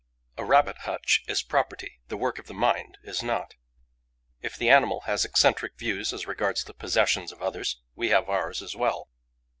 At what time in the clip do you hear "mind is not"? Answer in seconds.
2.55-3.53